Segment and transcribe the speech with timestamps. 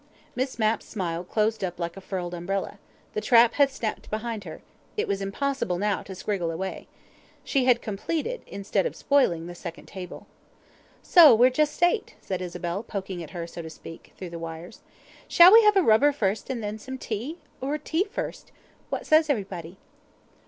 [0.35, 2.79] Miss Mapp's smile closed up like a furled umbrella.
[3.13, 4.63] The trap had snapped behind her:
[4.97, 6.87] it was impossible now to scriggle away.
[7.43, 10.25] She had completed, instead of spoiling, the second table.
[11.03, 14.81] "So we're just eight," said Isabel, poking at her, so to speak, through the wires.
[15.27, 17.37] "Shall we have a rubber first and then some tea?
[17.61, 18.51] Or tea first.
[18.89, 19.77] What says everybody?"